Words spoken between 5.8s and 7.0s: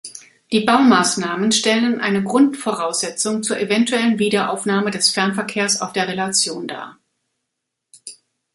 der Relation dar.